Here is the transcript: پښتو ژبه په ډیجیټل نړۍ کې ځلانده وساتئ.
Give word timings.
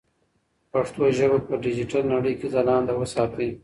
پښتو 0.71 1.03
ژبه 1.17 1.37
په 1.47 1.53
ډیجیټل 1.63 2.03
نړۍ 2.13 2.33
کې 2.39 2.47
ځلانده 2.55 2.93
وساتئ. 2.97 3.49